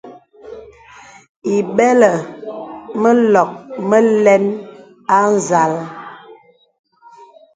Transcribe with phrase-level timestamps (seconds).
[1.55, 2.11] Ìbɛlə
[3.01, 3.51] mə lɔ̀k
[3.89, 4.45] mə alɛn
[5.15, 5.73] â nzàl.